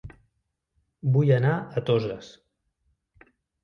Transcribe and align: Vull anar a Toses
Vull 1.19 1.31
anar 1.37 1.53
a 1.83 1.87
Toses 1.93 2.35